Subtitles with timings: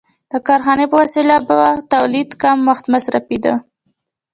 [0.31, 1.57] د کارخانې په وسیله په
[1.93, 3.53] تولید کم وخت مصرفېده